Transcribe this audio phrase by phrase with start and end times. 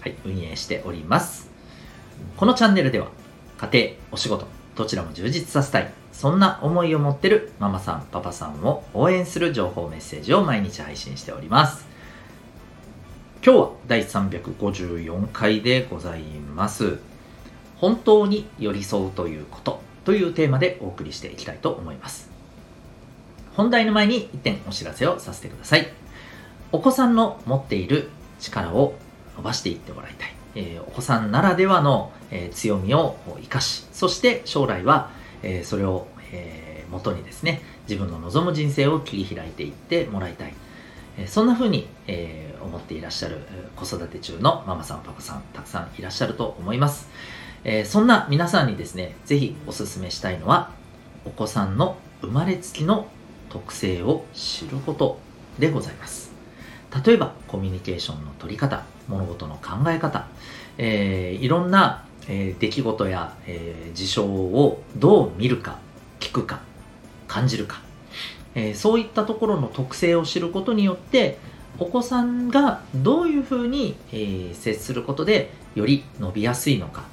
[0.00, 1.50] はい、運営しております。
[2.36, 3.08] このチャンネルでは、
[3.58, 4.46] 家庭、お仕事、
[4.76, 11.86] どちらも充実させたい、そんな思いを持ってるママさん、パパさんを応援する情報メッセージを毎日配信しております。
[13.44, 16.98] 今日は第354回でございます。
[17.76, 22.30] 本当に寄り添うということというテーマでお送りしていきたいと思います。
[23.54, 25.92] 本題の前に1点お知らせをさせてください。
[26.72, 28.08] お子さんの持っている
[28.40, 28.94] 力を
[29.36, 30.34] 伸ばしていってもらいたい。
[30.56, 35.10] え、お子さんならではの、え、強みを生かし、そして将来は、
[35.42, 40.54] え、それを、えー、元にですね、自分の望む人生を切り開いていってもらいたい。
[41.18, 43.38] え、そんな風に、えー、思っていらっしゃる
[43.76, 47.08] 子育て中のママさん、パパさん、たくさんいらっしゃると思います。
[47.64, 50.70] えー、そんな皆さんにですね、ぜひお勧めしたいのは、
[51.24, 53.08] お子さんの生まれつきの
[53.48, 55.18] 特性を知ること
[55.58, 56.33] でございます。
[57.04, 60.26] 例えば、コミュニケーションの取り方、物事の考え方、
[60.78, 65.78] えー、いろんな、えー、出来事や、えー、事象をどう見るか、
[66.20, 66.60] 聞くか、
[67.26, 67.82] 感じるか、
[68.54, 71.38] えー、そういったところの特性を知ることによって、
[71.78, 77.04] お子さんがどういうふうに、えー、接することでより伸びやすいのか、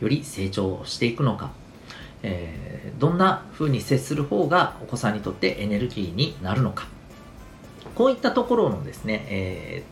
[0.00, 1.52] より成長していくのか、
[2.24, 6.88] えー、どんなふうに接する方がお子さんにとってエネルギーになるのか、
[7.94, 9.82] こういったところのですね、え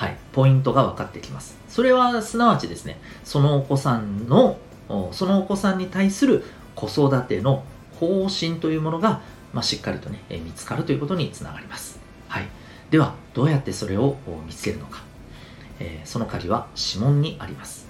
[0.00, 1.58] はい、ポイントが分かってきます。
[1.68, 4.58] それはすなわちですね、そのお子さんの、
[5.12, 6.44] そのお子さんに対する
[6.74, 7.64] 子育ての
[7.98, 9.20] 方針というものが、
[9.52, 12.00] まあ、しっかりとね、え見つかるということにつながります。
[12.28, 12.48] はい。
[12.90, 15.02] では、どうやってそれを見つけるのか。
[15.80, 17.86] えー、その鍵は指紋にあります。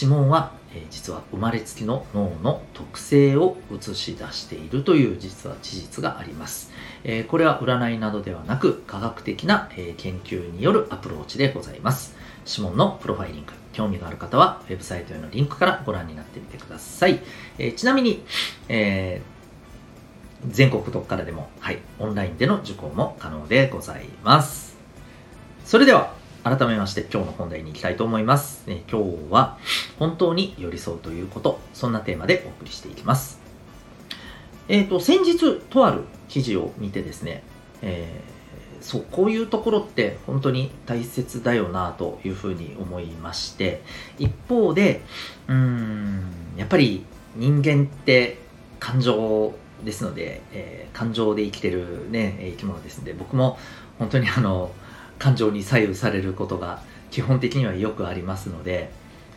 [0.00, 0.52] 指紋は、
[0.90, 6.70] 実は生まれつきの脳の特性を映し出しているという実は事実があります。
[7.28, 12.14] これは占いなどではなく科学的な、研究によるアプローチでございます。
[12.48, 13.52] 指紋のプロファイリング。
[13.72, 17.20] 興味がある方はウェブサイトへのリンクからご覧になってみてください。
[17.76, 18.24] ちなみに、
[18.68, 19.20] え
[20.48, 24.76] 全国どこからでも、はい、オンラインでの受講も可能でございます。
[25.64, 26.14] それでは、
[26.46, 28.62] 改めまして今日の本題に行きたいと思います。
[28.68, 29.58] え今日は
[29.98, 33.40] 本当に寄り添うということ、そんなテーマでお送りしていきます。
[34.68, 37.42] えっ、ー、と、先日とある記事を見てですね、
[37.82, 43.82] えー、そう、こういうところって本当に大切だよなというふうに思いまして、
[44.16, 45.00] 一方で、
[45.48, 48.38] うん、やっぱり人間って
[48.78, 49.52] 感情
[49.84, 53.58] ですので、えー、感情で生きてるね、生き物ですので、僕も
[53.98, 54.70] 本当にあの、
[55.18, 58.90] 感情に左右されることが基本的にはよくありますので、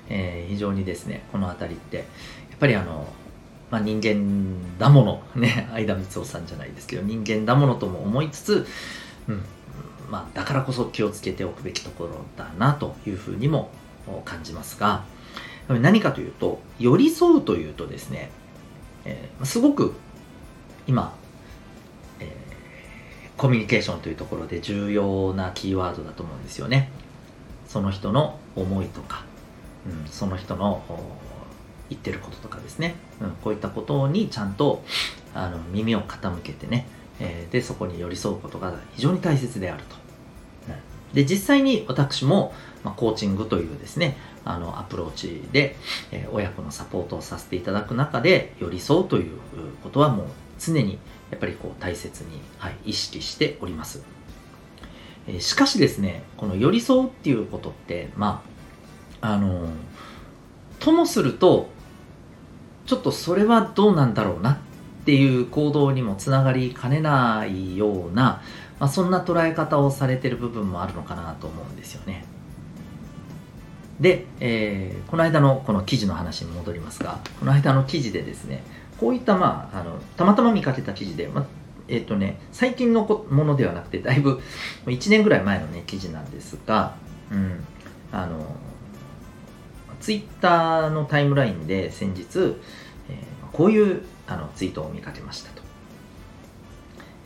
[0.09, 2.05] えー、非常にですねこの辺りってやっ
[2.59, 3.07] ぱりあの、
[3.71, 8.67] まあ、人間だもの ね相田光夫さんじゃないですけど人間だものとも思いつつ、
[9.27, 9.41] うん
[10.09, 13.69] まあ、だからこそ気をつけておくべきところだなというふうにも
[14.25, 15.03] 感じますが
[15.67, 18.31] 何かというと寄り添うというとですね、
[19.05, 19.93] えー、すごく
[20.87, 21.13] 今
[23.39, 26.91] コミュニケーションというところで重要なキーワードだと思うんですよね。
[27.69, 29.23] その人の思いとか、
[29.87, 30.83] うん、その人の
[31.89, 34.83] 言ってることとかですね、うん、こういったことにちゃんと
[35.33, 36.85] あの耳を傾けてね、
[37.21, 39.95] えー、でそこに寄り添うことが非常に大切であると。
[40.67, 45.77] うん、で実際に私も、まあ、コーチングというですねあのアプローチで、
[46.11, 49.37] えー、親子のサポートをさせていただく中で寄り添うという
[49.81, 50.25] ことはもう
[50.59, 50.99] 常に
[51.31, 54.03] やっぱりこう大切に、はい、意識しております。
[55.27, 58.41] えしかしですね、この寄り添うっていうことって、ま
[59.21, 59.69] あ、あの
[60.79, 61.69] ともすると、
[62.85, 64.57] ちょっとそれはどうなんだろうなっ
[65.05, 68.41] ていう行動にもつながりかねないような、
[68.79, 72.25] まあ、そんな捉え方をされてる部分もあるのかなと思うんですよね。
[73.99, 78.63] で、えー、この間のこの記事の話に戻りますが、この間の記事でですね、
[78.99, 81.45] こういった、まあ、あのたまたま見かけた記事で、ま
[81.87, 84.41] えっ、ー、とね、最近のものではなくて、だいぶ
[84.85, 86.95] 1年ぐらい前の、ね、記事なんですが、
[87.31, 87.63] うん、
[88.11, 88.55] あの
[89.99, 92.55] ツイッターのタイムラインで先日、
[93.09, 95.61] えー、こういうあのツイートを見かけましたと。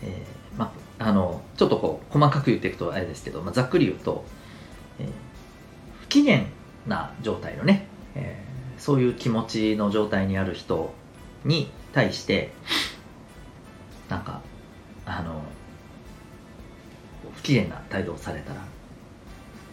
[0.04, 4.24] えーまあのちょっとこう細かく言っていくとあれですけど、まあ、ざっくり言うと、
[5.00, 5.08] えー、
[6.02, 6.44] 不機嫌
[6.88, 10.94] な状態のね、えー、そういう気持ちの状態にある人
[11.46, 12.52] に対して
[14.10, 14.42] なんか
[15.06, 15.42] あの
[17.36, 18.62] 不機嫌な態度をされたら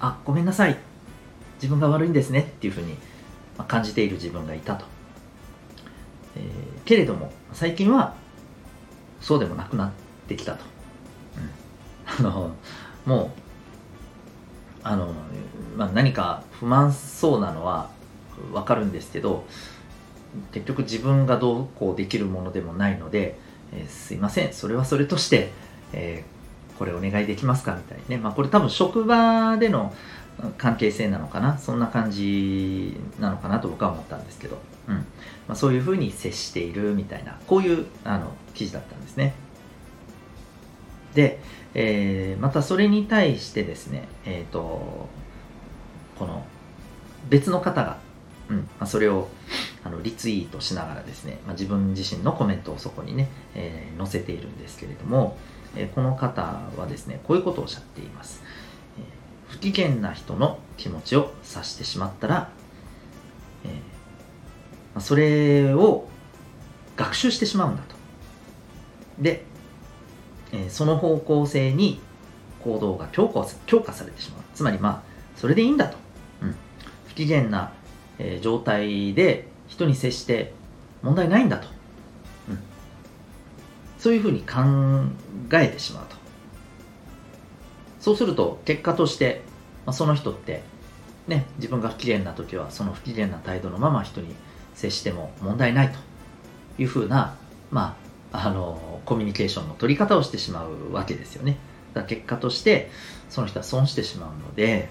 [0.01, 0.91] あごめんなさい。
[1.61, 2.97] 自分が悪いんですねっていうふうに
[3.69, 4.87] 感じている自分がいたと、
[6.37, 6.45] えー、
[6.87, 8.15] けれども最近は
[9.21, 9.91] そうでもなくなっ
[10.27, 10.65] てきたと、
[12.19, 12.55] うん、あの
[13.05, 13.31] もう
[14.83, 15.13] あの、
[15.77, 17.91] まあ、何か不満そうなのは
[18.53, 19.45] 分かるんですけど
[20.53, 23.39] 結局自分がどうこうできるものでもないので、
[23.73, 24.53] えー、すいません。
[24.53, 25.51] それはそれとして、
[25.93, 27.75] えー、これお願いできますか？
[27.75, 29.93] みたいにね、まあ、これ多分職場での
[30.57, 31.59] 関係性なのかな？
[31.59, 34.95] そんな感じなのかなと僕は思ったんですけど、うん。
[34.97, 35.05] ま
[35.49, 39.35] あ、そういうふうに接しているみたいなこういうあの記事だったんですね。
[41.15, 41.41] で、
[41.75, 45.09] えー、またそれに対してですねえっ、と
[46.19, 46.45] この
[47.29, 47.99] 別の方が、
[48.49, 48.57] うん。
[48.59, 49.29] まあ、それを
[49.85, 55.37] あのリツイートしながらですね、まあ、自分自身のコメントをそこにね、えー、載せているんですけれども、
[55.77, 56.43] えー、この方
[56.77, 58.43] はですねこういうことをおっしゃっています、
[58.99, 62.51] えー、不機嫌な人の気持ちを察してしまったら、
[63.65, 63.77] えーま
[64.97, 66.09] あ、それを
[66.97, 67.95] 学習してしまうんだと。
[69.19, 69.45] で、
[70.53, 72.01] えー、その方向性に
[72.63, 74.43] 行動が強化強化されてしまう。
[74.55, 75.97] つまりまあそれでいいんだと、
[76.43, 76.55] うん、
[77.09, 77.73] 不機嫌な、
[78.21, 80.53] え、状態で人に接して
[81.03, 81.67] 問題ないんだと、
[82.49, 82.59] うん、
[83.99, 84.61] そういうふうに考
[85.55, 86.17] えてしまうと。
[88.01, 89.43] そうすると結果として、
[89.87, 90.63] まあ、その人って
[91.29, 94.35] ね自分が不機嫌な時はその不機嫌な態度のまま人に
[94.75, 95.99] 接しても問題ないと。
[96.79, 97.37] いうふうな
[97.71, 97.97] ま
[98.33, 101.59] ああのコミュニケーションの取り方をしてしまうわけですよね。
[101.95, 102.91] だから結果として
[103.29, 104.89] その人は損してしまうので、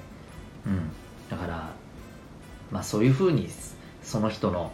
[0.66, 0.92] うん、
[1.30, 1.74] だから
[2.72, 3.50] まあそういうふうに
[4.04, 4.72] その人の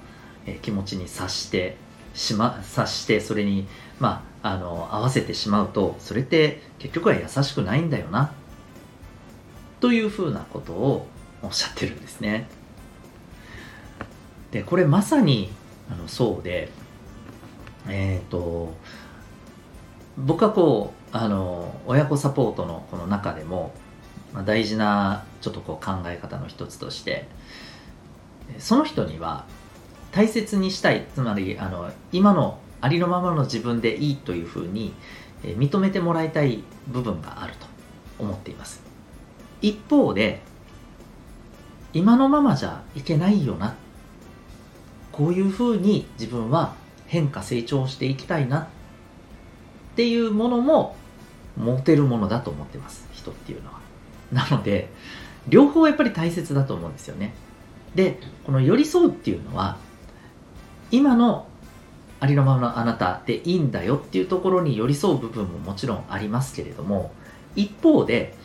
[0.62, 1.78] 気持ちに察して
[2.14, 3.68] しま察してそれに
[4.00, 8.32] まああの合わせてしまうとそれって結局は優しくないんだよな
[9.80, 11.08] というふうなことを
[11.42, 12.48] おっしゃってるんですね。
[14.52, 15.52] でこれまさに
[15.92, 16.70] あのそうで
[17.88, 18.74] えっ、ー、と
[20.18, 23.74] 僕はこうあの親子サポートのこの中でも、
[24.34, 27.28] まあ、大事なちょっとこう考え方の一つとして
[28.60, 29.46] その人には
[30.12, 34.94] 大切にしたいつまりあの今のありのままの自分でいいというふうに、
[35.44, 37.66] 認めてもらいたい部分があると
[38.20, 38.82] 思っています。
[39.62, 40.42] 一方で
[41.94, 43.76] 今のままじゃいけないよな。
[45.12, 46.76] こういうふうに自分は
[47.08, 48.62] 変化成長していきたいな。
[48.62, 48.68] っ
[49.96, 50.96] ていうものも
[51.58, 53.08] 持てるものだと思ってます。
[53.14, 53.80] 人っていうのは。
[54.32, 54.90] なので
[55.48, 57.34] 両方やっぱり大切だと思うんですよね。
[57.96, 59.78] でこの寄り添うっていうのは
[60.92, 61.48] 今の
[62.20, 67.12] ありのままのあなたでいいんだよっていうところに寄り添う部分ももちろんありますけれども
[67.56, 68.36] 一方で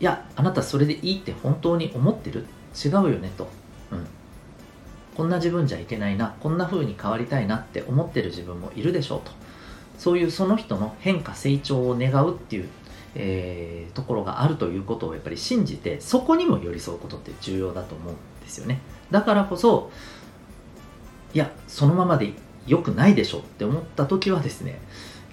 [0.00, 2.46] いやあなたそれでいいって本当に思ってる？
[2.84, 3.48] 違うよねと、
[3.90, 4.06] うん、
[5.16, 9.32] こんな自分じゃいけないなこんな風に変わりたいなって思ってる自分もいるでしょうと。
[9.98, 12.68] そういうその人の変化成長を願うっていう、
[13.14, 18.12] えー、ところがあるということをやっぱり信じてそこにも寄り添うことって重要だと思う。
[18.12, 18.80] んですよね。
[19.10, 19.90] だからこそ
[21.34, 22.32] いやそのままで
[22.66, 24.78] 良くないでしょって思った時はですね、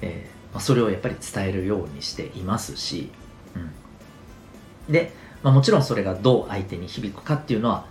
[0.01, 3.09] えー、まあ、それをやっぱり伝えるようにしていますし、
[3.55, 7.85] うん、で、まあ、もちろんそれがどう相手に響くかっていうのは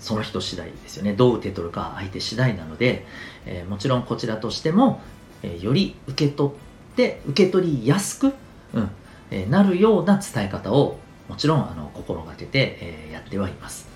[0.00, 1.12] その人次第ですよね。
[1.12, 3.06] どう受け取るか相手次第なので、
[3.46, 5.00] えー、もちろんこちらとしても、
[5.42, 8.34] えー、より受け取って受け取りやすく、
[8.74, 8.90] うん
[9.30, 13.87] えー、なるような伝え方をもちろんあの心がけて、えやってはいます、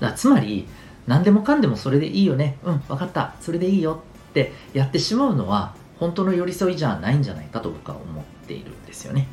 [0.00, 0.66] だつまり
[1.06, 2.58] 何でもかんでもそれでいいよね。
[2.64, 3.34] うん分かった。
[3.40, 9.26] それでいいよってやってしまうのは本当の寄り添いじゃないんじゃないかと僕は思っているんですよね。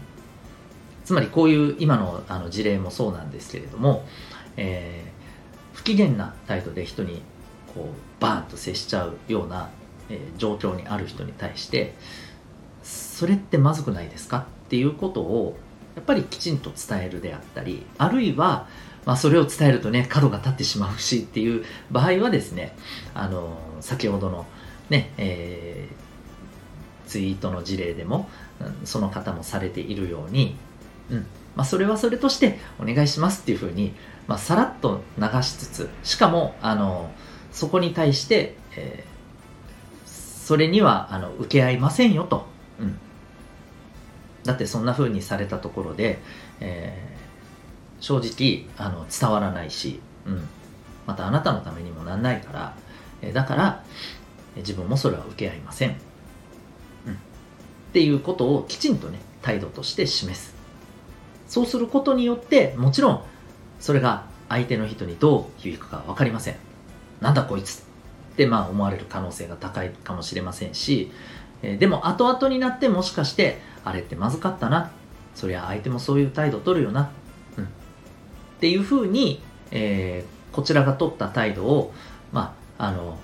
[1.06, 4.06] つまりこういう今のあの事例もそうなんですけれども、
[4.58, 7.22] えー、不機嫌な態度で人に
[7.74, 9.70] こうバーンと接しちゃうような、
[10.10, 11.96] えー、状況にある人に対して
[12.84, 15.58] それってまずくないですかっていうことを
[15.96, 18.68] やっぱりきちんと伝えるであったりあるいは
[19.08, 22.76] まあ、それを伝えるとね角が立ってしまうしっていう場合はですね
[23.14, 24.46] あの先ほどの
[24.90, 28.30] ね、えー、ツイートの事例でも
[28.84, 30.58] その方もされているように、
[31.10, 33.94] うんまあ、それはそれとしてお願いしますっていうふうに、
[34.28, 37.10] まあ、さらっと流しつつしかもあの
[37.54, 42.46] そこに対して、えー、それにはあの受け合いませんよと、
[42.78, 43.00] うん、
[44.44, 46.20] だってそんな風にされたところで、
[46.60, 47.17] えー
[48.00, 50.48] 正直あの伝わらないし、うん。
[51.06, 52.76] またあなたのためにもなんないから、
[53.22, 53.84] えだから、
[54.58, 55.90] 自分もそれは受け合いません。
[55.90, 55.96] うん。
[55.96, 55.98] っ
[57.94, 60.56] ていうことをきちんとね、態度として示す。
[61.48, 63.24] そうすることによって、もちろん、
[63.80, 66.56] それが相手の人にどう響くか分かりません。
[67.22, 71.12] なんだこいつってまあ思われる可能性が高いかもしれませんし、
[71.64, 74.92] えでも後々になってもしかして、あれってまずかったな。
[75.34, 77.12] そりゃ相手もそういう態度取るよな。
[78.58, 81.94] っていうふうに、えーこちらが取った態度を、
[82.32, 83.20] まあ、あの、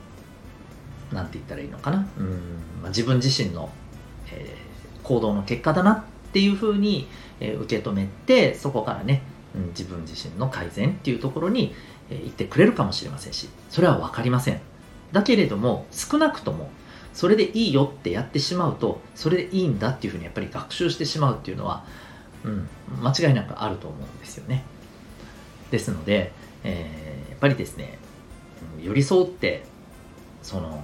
[1.12, 2.08] なんて言ったらいいのかな？
[2.18, 2.30] うん、
[2.80, 3.72] まあ、自分自身の、
[4.32, 7.08] えー行動の結果だなっていうふうに、
[7.40, 9.24] えー受け止めて、そこからね、
[9.56, 11.74] うん、自分自身の改善っていうところに、
[12.12, 14.62] えー行ってくれるかもしれませんし、それは分かりません。
[15.12, 16.70] だけれども、少なくとも、
[17.14, 21.84] それでいいよってやってしまうと、それでいいんだっていうふうにやっぱり学習してしまうっていうのは、
[22.44, 22.68] うん、
[23.02, 24.64] 間違いなくあると思うんですよね。
[25.74, 26.32] ですので、
[26.64, 27.98] えーやっぱりですね、
[28.82, 29.66] 寄り添って、
[30.42, 30.82] その、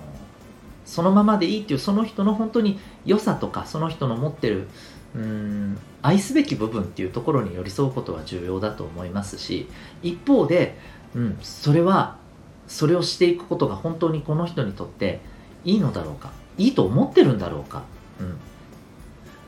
[0.83, 4.67] そのままでいいっていうその人の本当に良さとかその人の持ってる
[5.15, 9.69] うーん愛すべき部分っていうところに寄り添うことは重要だと思いますし
[10.01, 10.75] 一方で、
[11.13, 12.17] うん、それは
[12.67, 15.19] それをしていくことが本当にこの人にとって
[15.63, 17.83] いいのだろうかいいと思ってるんだろうか、
[18.19, 18.37] うん、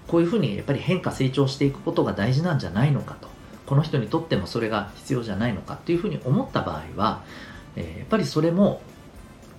[0.07, 3.30] こういうふうにやっぱり変化成長していくことが大事なんじゃないのかと。
[3.71, 7.23] この人にとってもそれが必要じゃないのかっていうふうに思った場合は、
[7.77, 8.81] えやっぱりそれも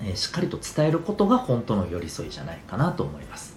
[0.03, 3.57] えしっかりと伝えることが本当の寄り添いじゃないかなと思います。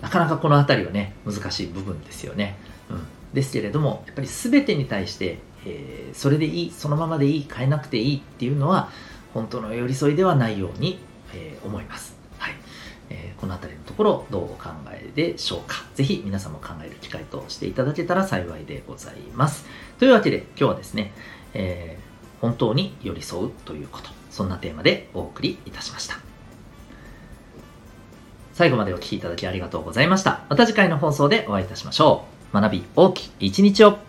[0.00, 2.56] なかなかこの辺りはね難しい部分ですよね、
[2.90, 8.90] うん、ですけれどもやっぱり全てに対して、えーそれでいいそのままでいい変えなくていいっていうのは
[9.32, 10.98] 本当の寄り添いではないように、
[11.34, 12.16] えー思います。
[12.40, 12.54] はい。
[13.10, 15.84] えーこの辺りのところどうお考えでしょうか。
[15.94, 19.66] ぜひ皆さんも考える機会としていただけたら幸いでございます。
[19.98, 21.12] というわけで今日はですね、
[21.54, 22.06] えー
[22.40, 24.10] 本当に寄り添うということ。
[24.30, 26.18] そんなテーマでお送りいたしました。
[28.52, 30.44] 最後までお聴きいただきありがとうございました。
[30.48, 32.54] また次回の放送でお会いいたしましょう。
[32.54, 34.05] 学び大きい一日を。